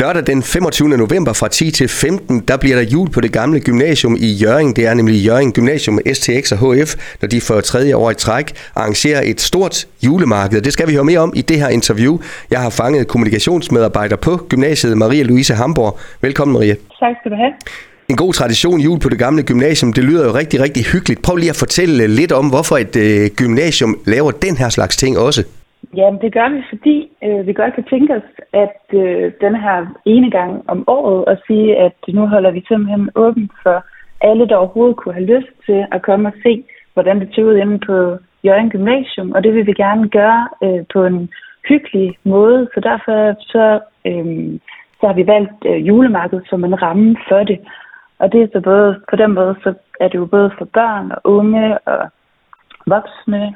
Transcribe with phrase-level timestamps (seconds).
[0.00, 0.88] Lørdag den 25.
[0.88, 4.76] november fra 10 til 15, der bliver der jul på det gamle gymnasium i Jøring.
[4.76, 8.14] Det er nemlig Jøring Gymnasium med STX og HF, når de for tredje år i
[8.14, 10.60] træk arrangerer et stort julemarked.
[10.62, 12.18] Det skal vi høre mere om i det her interview.
[12.50, 15.98] Jeg har fanget kommunikationsmedarbejder på gymnasiet, Maria Louise Hamborg.
[16.20, 16.74] Velkommen, Maria.
[16.74, 17.52] Tak skal du have.
[18.08, 21.22] En god tradition jul på det gamle gymnasium, det lyder jo rigtig, rigtig hyggeligt.
[21.22, 25.18] Prøv lige at fortælle lidt om, hvorfor et øh, gymnasium laver den her slags ting
[25.18, 25.44] også.
[25.96, 29.86] Jamen, det gør vi, fordi øh, vi godt kan tænke os, at øh, den her
[30.04, 33.84] ene gang om året og sige, at nu holder vi simpelthen åben for
[34.20, 37.56] alle, der overhovedet kunne have lyst til at komme og se, hvordan det ser ud
[37.56, 41.30] inde på Jørgen Gymnasium, og det vil vi gerne gøre øh, på en
[41.68, 44.58] hyggelig måde, så derfor så, øh,
[45.00, 47.60] så har vi valgt øh, julemarkedet som en ramme for det.
[48.18, 51.12] Og det er så både, på den måde, så er det jo både for børn
[51.12, 52.08] og unge og
[52.86, 53.54] voksne,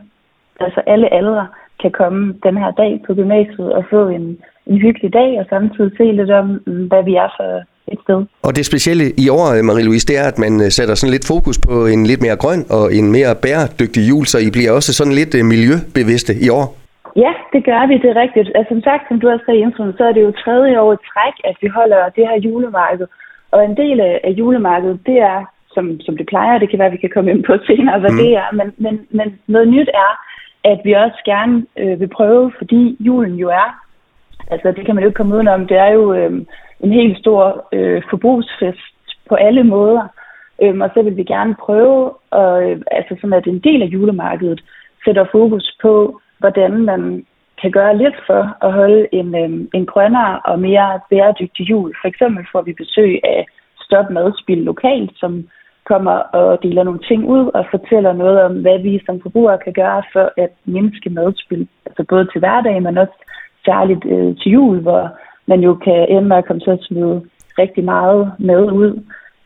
[0.61, 1.47] altså alle aldre,
[1.83, 5.91] kan komme den her dag på gymnasiet og få en, en hyggelig dag, og samtidig
[5.97, 6.47] se lidt om,
[6.91, 7.51] hvad vi er for
[7.93, 8.21] et sted.
[8.47, 11.57] Og det specielle i år, Marie-Louise, det er, at man øh, sætter sådan lidt fokus
[11.69, 15.17] på en lidt mere grøn og en mere bæredygtig jul, så I bliver også sådan
[15.21, 16.67] lidt øh, miljøbevidste i år.
[17.25, 18.49] Ja, det gør vi, det er rigtigt.
[18.57, 20.93] Altså, som sagt, som du også sagde i introen, så er det jo tredje år
[20.93, 23.07] i træk, at vi holder det her julemarked.
[23.55, 25.39] Og en del af julemarkedet, det er,
[25.75, 28.13] som, som det plejer, det kan være, at vi kan komme ind på senere, hvad
[28.13, 28.19] mm.
[28.21, 30.11] det er, men, men, men noget nyt er,
[30.65, 33.69] at vi også gerne øh, vil prøve, fordi julen jo er,
[34.51, 36.33] altså det kan man jo ikke komme udenom, det er jo øh,
[36.81, 40.09] en helt stor øh, forbrugsfest på alle måder.
[40.63, 43.87] øh, og så vil vi gerne prøve, og, øh, altså som at en del af
[43.87, 44.61] julemarkedet
[45.05, 47.27] sætter fokus på, hvordan man
[47.63, 51.95] kan gøre lidt for at holde en, øh, en grønnere og mere bæredygtig jul.
[52.01, 53.47] For eksempel får vi besøg af
[53.81, 55.49] Stop Madspil lokalt, som
[55.85, 59.73] kommer og deler nogle ting ud og fortæller noget om, hvad vi som forbrugere kan
[59.73, 61.69] gøre for at mindske madspil.
[61.87, 63.19] Altså både til hverdag, men også
[63.65, 65.03] særligt øh, til jul, hvor
[65.47, 67.23] man jo kan ende med at komme til at smide
[67.59, 69.03] rigtig meget mad ud.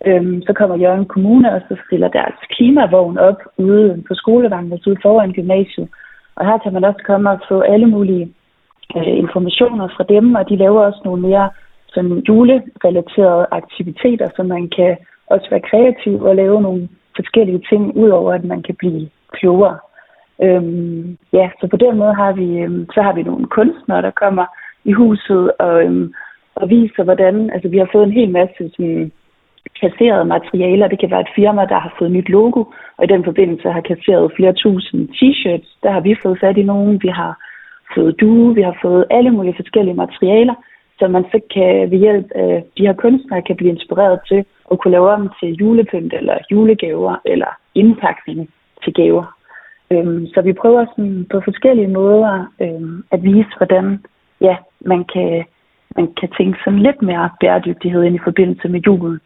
[0.07, 4.91] Øhm, så kommer Jørgen Kommune, og så stiller deres klimavogn op ude på skolevangen, altså
[4.91, 5.89] ude foran gymnasiet.
[6.37, 8.35] Og her kan man også komme og få alle mulige
[8.97, 11.51] øh, informationer fra dem, og de laver også nogle mere
[11.89, 14.97] sådan julerelaterede aktiviteter, så man kan
[15.31, 19.79] også være kreativ og lave nogle forskellige ting, udover at man kan blive klogere.
[20.43, 24.11] Øhm, ja, så på den måde har vi, øhm, så har vi nogle kunstnere, der
[24.11, 24.47] kommer
[24.85, 26.13] i huset og, øhm,
[26.55, 29.13] og viser, hvordan, altså vi har fået en hel masse sådan,
[29.81, 30.89] kasserede materialer.
[30.89, 32.61] Det kan være et firma, der har fået nyt logo,
[32.97, 35.79] og i den forbindelse har kasseret flere tusind t-shirts.
[35.83, 37.03] Der har vi fået fat i nogen.
[37.03, 37.33] Vi har
[37.95, 40.55] fået due, vi har fået alle mulige forskellige materialer,
[40.99, 44.79] så man så kan ved hjælp af de her kunstnere kan blive inspireret til at
[44.79, 48.51] kunne lave om til julepynt eller julegaver eller indpakning
[48.85, 49.25] til gaver.
[49.91, 54.05] Øhm, så vi prøver sådan på forskellige måder øhm, at vise, hvordan
[54.41, 55.45] ja, man, kan,
[55.97, 59.21] man kan tænke sådan lidt mere bæredygtighed ind i forbindelse med julen.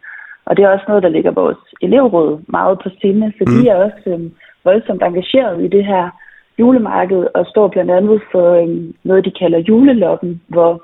[0.45, 3.53] Og det er også noget, der ligger vores elevråd meget på sinde, for mm.
[3.53, 4.33] de er også øhm,
[4.65, 6.11] voldsomt engageret i det her
[6.59, 10.83] julemarked og står blandt andet for øhm, noget, de kalder juleloppen, hvor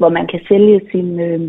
[0.00, 1.40] hvor man kan sælge sine øh,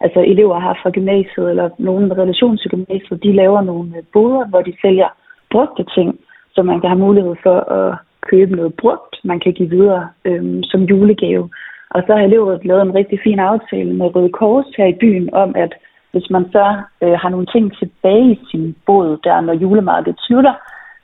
[0.00, 4.02] altså elever har fra gymnasiet, eller nogen med relation til gymnasiet, de laver nogle øh,
[4.12, 5.08] boder, hvor de sælger
[5.50, 6.18] brugte ting,
[6.54, 7.98] så man kan have mulighed for at
[8.30, 11.50] købe noget brugt, man kan give videre øhm, som julegave.
[11.90, 15.34] Og så har elevrådet lavet en rigtig fin aftale med Røde Kors her i byen
[15.34, 15.72] om, at
[16.12, 16.66] hvis man så
[17.02, 20.54] øh, har nogle ting tilbage i sin båd, der når julemarkedet slutter,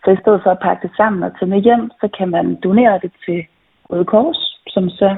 [0.04, 2.58] så i stedet for at pakke det sammen og tage med hjem, så kan man
[2.64, 3.44] donere det til
[3.90, 5.16] Røde Kors, som så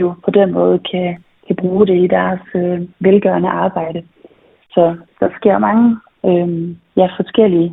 [0.00, 4.02] jo på den måde kan, kan bruge det i deres øh, velgørende arbejde.
[4.70, 5.96] Så der sker mange
[6.28, 7.72] øh, ja, forskellige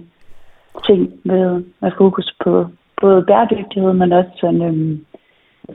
[0.88, 2.66] ting med, med fokus på
[3.02, 4.98] både bæredygtighed, men også sådan, øh,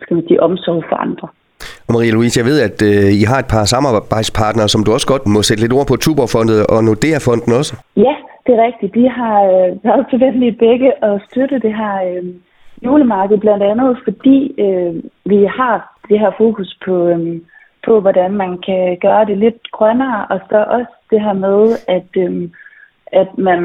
[0.03, 1.29] skal man sige, omsorg for andre.
[1.89, 5.27] Og Marie-Louise, jeg ved, at øh, I har et par samarbejdspartnere, som du også godt
[5.27, 7.73] må sætte lidt ord på, Tuborgfondet og Nordea-fonden også.
[7.97, 8.15] Ja,
[8.47, 8.95] det er rigtigt.
[8.95, 12.25] De har øh, været venlige begge og støtte det her øh,
[12.84, 14.95] julemarked, blandt andet fordi øh,
[15.33, 15.77] vi har
[16.09, 17.45] det her fokus på, øhm,
[17.86, 22.10] på, hvordan man kan gøre det lidt grønnere, og så også det her med, at,
[22.16, 22.53] øhm,
[23.12, 23.60] at man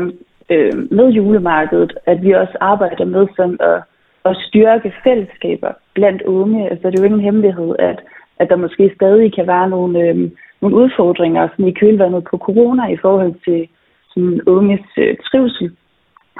[0.49, 3.79] øh, med julemarkedet, at vi også arbejder med sådan at,
[4.25, 6.69] at styrke fællesskaber blandt unge.
[6.69, 7.99] Altså det er jo ingen hemmelighed, at,
[8.39, 10.31] at der måske stadig kan være nogle, øhm,
[10.61, 13.67] nogle udfordringer sådan i kølvandet på corona i forhold til
[14.13, 15.71] sådan unges øh, trivsel.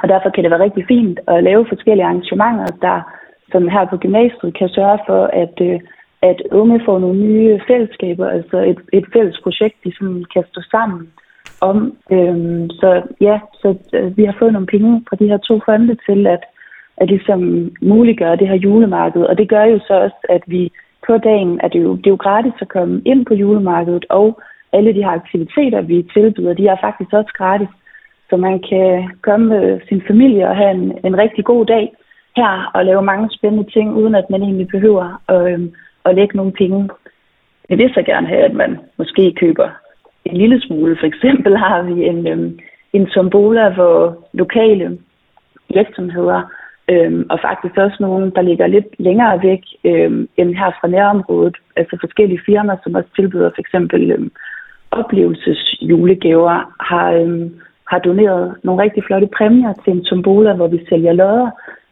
[0.04, 3.02] Og derfor kan det være rigtig fint at lave forskellige arrangementer, der
[3.52, 5.80] som her på gymnasiet kan sørge for, at, øh,
[6.22, 10.62] at unge får nogle nye fællesskaber, altså et, et fælles projekt, de sådan kan stå
[10.72, 11.10] sammen
[11.62, 11.98] om.
[12.12, 15.96] Øhm, så ja, så øh, vi har fået nogle penge fra de her to fonde
[16.08, 16.44] til at,
[16.98, 20.72] at ligesom muliggøre det her julemarked, og det gør jo så også, at vi
[21.08, 24.42] på dagen at det jo, det er jo gratis at komme ind på julemarkedet, og
[24.74, 27.68] alle de her aktiviteter, vi tilbyder, de er faktisk også gratis.
[28.30, 31.94] Så man kan komme med sin familie og have en, en rigtig god dag
[32.36, 35.74] her og lave mange spændende ting, uden at man egentlig behøver at, øhm,
[36.06, 36.90] at lægge nogle penge.
[37.70, 39.70] Jeg vil så gerne have, at man måske køber
[40.26, 40.98] en lille smule.
[41.00, 42.60] For eksempel har vi en, øhm,
[42.94, 44.98] en tombola, hvor lokale
[45.74, 46.42] virksomheder
[46.90, 51.58] øhm, og faktisk også nogle, der ligger lidt længere væk øhm, end her fra nærområdet,
[51.76, 54.32] altså forskellige firmaer, som også tilbyder for eksempel øhm,
[54.92, 57.56] oplevelsesjulegaver, har, øhm,
[57.88, 61.50] har doneret nogle rigtig flotte præmier til en tombola, hvor vi sælger lodder,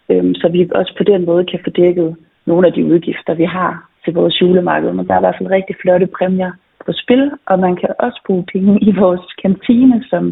[0.10, 2.16] øhm, så vi også på den måde kan få dækket
[2.46, 4.92] nogle af de udgifter, vi har til vores julemarked.
[4.94, 6.52] Men der er i hvert fald rigtig flotte præmier
[6.86, 10.24] på spil, og man kan også bruge penge i vores kantine, som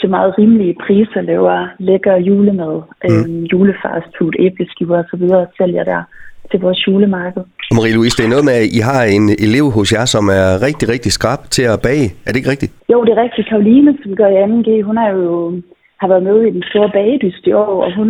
[0.00, 3.08] til meget rimelige priser laver lækker julemad, mm.
[3.10, 6.02] øhm, julefastfood, æbleskiver og så videre, sælger der
[6.50, 7.42] til vores julemarked.
[7.76, 10.86] Marie-Louise, det er noget med, at I har en elev hos jer, som er rigtig,
[10.94, 12.06] rigtig skrab til at bage.
[12.24, 12.72] Er det ikke rigtigt?
[12.92, 13.48] Jo, det er rigtigt.
[13.48, 15.24] Karoline, som gør i 2G, hun er jo,
[16.00, 18.08] har været med i den store bagedyst i år, og hun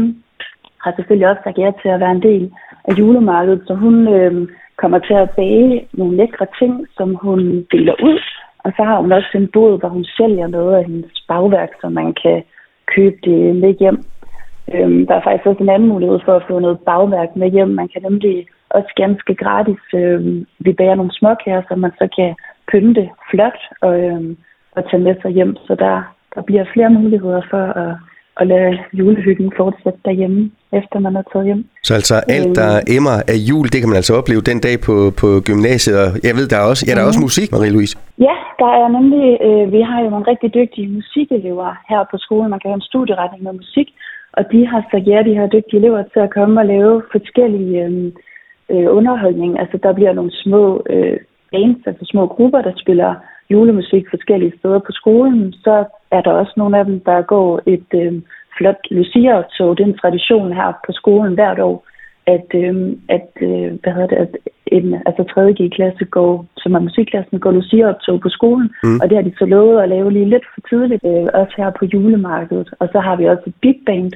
[0.84, 2.44] har selvfølgelig også sagt ja til at være en del
[2.88, 4.48] af julemarkedet, så hun øh,
[4.80, 8.20] kommer til at bage nogle lækre ting, som hun deler ud
[8.64, 11.88] og så har hun også en bod, hvor hun sælger noget af hendes bagværk, så
[11.88, 12.42] man kan
[12.94, 13.98] købe det med hjem.
[14.74, 17.68] Øhm, der er faktisk også en anden mulighed for at få noget bagværk med hjem.
[17.68, 22.34] Man kan nemlig også ganske gratis, øhm, vi bærer nogle småkager, så man så kan
[22.72, 24.36] pynte flot og, øhm,
[24.76, 25.56] og tage med sig hjem.
[25.56, 25.96] Så der,
[26.34, 27.94] der bliver flere muligheder for at
[28.40, 31.64] at lade julehyggen fortsætte derhjemme, efter man er taget hjem.
[31.82, 34.94] Så altså alt, der emmer af jul, det kan man altså opleve den dag på,
[35.20, 35.96] på gymnasiet.
[36.04, 37.28] Og jeg ved, der er også, ja, der er også mhm.
[37.28, 37.94] musik, Marie-Louise.
[38.26, 42.50] Ja, der er nemlig, øh, vi har jo nogle rigtig dygtige musikelever her på skolen.
[42.50, 43.88] Man kan have en studieretning med musik,
[44.32, 47.76] og de har så ja, de her dygtige elever til at komme og lave forskellige
[47.86, 48.12] øh,
[48.72, 49.52] øh, underholdning.
[49.62, 50.62] Altså der bliver nogle små
[50.94, 51.18] øh,
[51.52, 53.14] bands, altså små grupper, der spiller
[53.50, 55.52] julemusik forskellige steder på skolen.
[55.52, 58.12] Så er der også nogle af dem, der går et øh,
[58.56, 59.76] flot Lucia-optog.
[59.76, 61.86] Det er en tradition her på skolen hvert år,
[62.26, 62.74] at, øh,
[63.08, 64.36] at øh, hvad hedder det, at
[64.66, 65.52] en, altså 3.
[65.58, 68.98] G-klasse går, som er musikklassen, går Lucia-optog på skolen, mm.
[69.00, 71.70] og det har de så lovet at lave lige lidt for tidligt, øh, også her
[71.78, 72.68] på julemarkedet.
[72.80, 74.12] Og så har vi også et big band,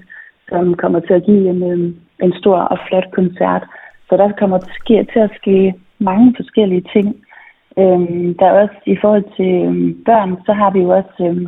[0.48, 1.78] som kommer til at give en, øh,
[2.22, 3.62] en stor og flot koncert.
[4.08, 7.23] Så der kommer til at ske mange forskellige ting.
[7.78, 11.46] Øhm, der er også i forhold til øhm, børn, så har vi jo også øhm,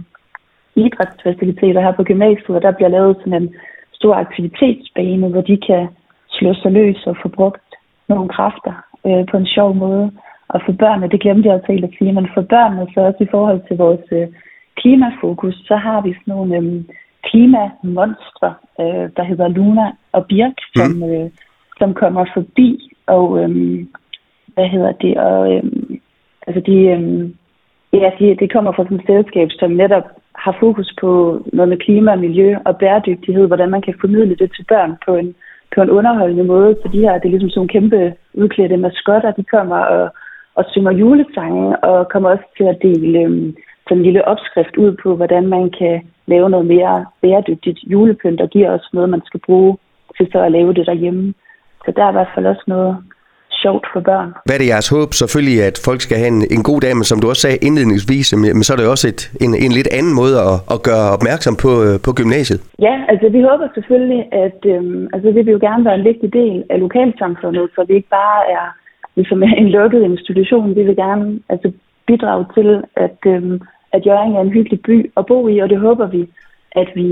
[0.76, 3.55] idrætsfaciliteter her på gymnasiet, og der bliver lavet sådan en
[3.93, 5.88] stor aktivitetsbane, hvor de kan
[6.28, 7.69] slå sig løs og få brugt
[8.08, 8.75] nogle kræfter
[9.06, 10.12] øh, på en sjov måde.
[10.49, 13.20] Og for børnene, det glemte jeg også helt at sige, men for børnene, så også
[13.20, 14.29] i forhold til vores øh,
[14.76, 16.84] klimafokus, så har vi sådan nogle øh,
[17.29, 20.76] klimamonstre, øh, der hedder Luna og Birk, mm.
[20.76, 21.31] som, øh,
[21.79, 23.50] som kommer forbi, og øh,
[24.55, 25.62] hvad hedder det, og øh,
[26.46, 27.31] altså de, øh,
[27.93, 31.10] ja, de, det kommer fra sådan et selskab, som netop har fokus på
[31.52, 35.34] noget med klima, miljø og bæredygtighed, hvordan man kan formidle det til børn på en,
[35.75, 36.76] på en underholdende måde.
[36.82, 40.10] Så de her, det er ligesom sådan nogle kæmpe udklædte maskotter, de kommer og,
[40.54, 43.52] og synger julesange, og kommer også til at dele øh,
[43.88, 48.50] sådan en lille opskrift ud på, hvordan man kan lave noget mere bæredygtigt julepynt, og
[48.50, 49.76] giver også noget, man skal bruge
[50.16, 51.34] til så at lave det derhjemme.
[51.84, 52.96] Så der er i hvert fald også noget,
[53.67, 54.29] sjovt for børn.
[54.47, 55.09] Hvad er det jeres håb?
[55.23, 58.27] Selvfølgelig, at folk skal have en, en god dag, men som du også sagde indledningsvis,
[58.59, 61.55] men så er det også et, en, en lidt anden måde at, at gøre opmærksom
[61.65, 62.61] på, øh, på gymnasiet.
[62.87, 66.29] Ja, altså vi håber selvfølgelig, at øhm, altså, vi vil jo gerne være en vigtig
[66.41, 68.67] del af lokalsamfundet, så vi ikke bare er
[69.19, 70.77] ligesom en lukket institution.
[70.79, 71.69] Vi vil gerne altså,
[72.08, 72.69] bidrage til,
[73.06, 73.56] at, øhm,
[73.94, 76.23] at Jørgen er en hyggelig by at bo i, og det håber vi,
[76.82, 77.11] at vi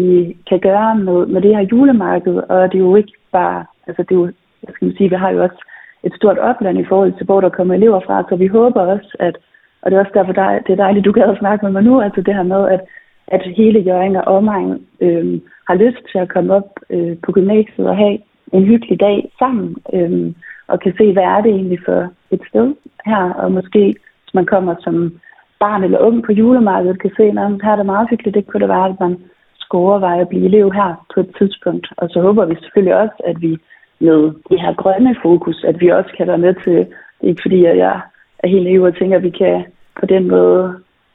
[0.49, 4.13] kan gøre med, med det her julemarked, og det er jo ikke bare, altså det
[4.15, 4.27] er jo,
[4.67, 5.61] jeg skal sige, vi har jo også
[6.07, 8.25] et stort opland i forhold til, hvor der kommer elever fra.
[8.29, 9.35] Så vi håber også, at,
[9.83, 12.01] og det er også derfor, der, det er dejligt, du kan snakke med mig nu,
[12.01, 12.81] altså det her med, at,
[13.27, 17.87] at hele Jørgen og omegn øh, har lyst til at komme op øh, på gymnasiet
[17.89, 18.19] og have
[18.53, 20.33] en hyggelig dag sammen, øh,
[20.69, 22.75] og kan se, hvad er det egentlig for et sted
[23.07, 23.83] her, og måske,
[24.23, 25.21] hvis man kommer som
[25.61, 28.61] barn eller ung på julemarkedet, kan se, at her er det meget hyggeligt, det kunne
[28.61, 29.15] det være, at man
[29.59, 31.87] skulle overveje at blive elev her på et tidspunkt.
[31.97, 33.53] Og så håber vi selvfølgelig også, at vi
[34.01, 36.87] med det her grønne fokus, at vi også kan være med til, det
[37.23, 38.01] er ikke fordi, at jeg
[38.39, 39.65] er helt naiv og tænker, at vi kan
[40.01, 40.75] på den måde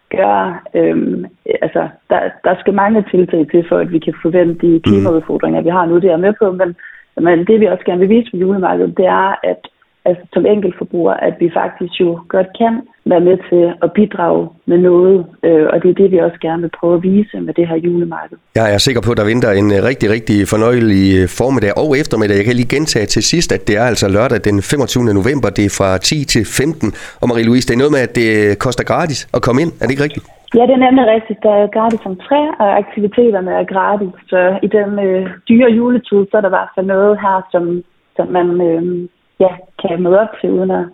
[0.09, 1.25] gøre, øhm,
[1.61, 4.81] altså der, der skal mange tiltag til, for at vi kan forvente de mm.
[4.81, 6.75] klimaudfordringer, vi har nu, det er med på, men,
[7.25, 9.61] men det vi også gerne vil vise på julemarkedet, det er, at
[10.05, 12.81] altså, som enkeltforbruger, at vi faktisk jo godt kan
[13.13, 16.61] være med til at bidrage med noget, øh, og det er det, vi også gerne
[16.61, 18.37] vil prøve at vise med det her julemarked.
[18.55, 21.89] Jeg er sikker på, at der venter en øh, rigtig, rigtig fornøjelig øh, formiddag og
[22.01, 22.35] eftermiddag.
[22.37, 25.03] Jeg kan lige gentage til sidst, at det er altså lørdag den 25.
[25.19, 26.93] november, det er fra 10 til 15.
[27.21, 28.29] Og Marie-Louise, det er noget med, at det
[28.65, 29.71] koster gratis at komme ind.
[29.79, 30.25] Er det ikke rigtigt?
[30.57, 31.39] Ja, det er nemlig rigtigt.
[31.47, 34.13] Der er gratis entré, og aktiviteterne er gratis.
[34.31, 37.63] Så i den øh, dyre juletid, så er der i hvert fald noget her, som,
[38.17, 38.83] som man øh,
[39.43, 39.51] ja,
[39.81, 40.85] kan møde op til, uden at,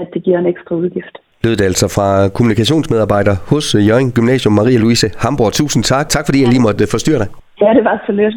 [0.00, 4.78] at det giver en ekstra udgift lød det altså fra kommunikationsmedarbejder hos Jørgen Gymnasium, Maria
[4.78, 5.52] Louise Hamburg.
[5.52, 6.08] Tusind tak.
[6.08, 7.28] Tak fordi jeg lige måtte forstyrre dig.
[7.60, 8.34] Ja, det var så lidt.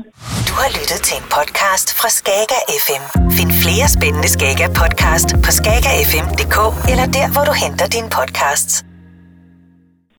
[0.50, 3.04] Du har lyttet til en podcast fra Skager FM.
[3.38, 6.58] Find flere spændende Skager podcast på skagerfm.dk
[6.92, 8.74] eller der, hvor du henter dine podcasts.